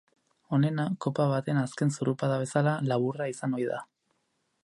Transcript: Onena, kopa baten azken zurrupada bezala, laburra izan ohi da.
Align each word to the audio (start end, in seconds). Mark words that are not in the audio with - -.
Onena, 0.57 0.85
kopa 1.05 1.25
baten 1.33 1.59
azken 1.65 1.93
zurrupada 1.97 2.41
bezala, 2.45 2.75
laburra 2.93 3.31
izan 3.35 3.57
ohi 3.59 3.71
da. 3.75 3.85